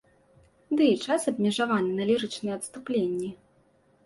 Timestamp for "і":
0.93-0.95